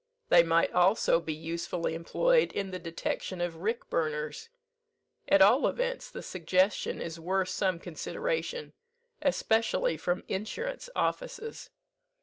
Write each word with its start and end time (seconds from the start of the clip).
They 0.29 0.41
might 0.41 0.71
also 0.73 1.19
be 1.19 1.31
usefully 1.35 1.93
employed 1.93 2.51
in 2.53 2.71
the 2.71 2.79
detection 2.79 3.39
of 3.39 3.57
rick 3.57 3.87
burners. 3.87 4.49
At 5.27 5.43
all 5.43 5.67
events 5.67 6.09
the 6.09 6.23
suggestion 6.23 6.99
is 6.99 7.19
worth 7.19 7.49
some 7.49 7.77
consideration, 7.77 8.73
especially 9.21 9.97
from 9.97 10.23
insurance 10.27 10.89
offices. 10.95 11.69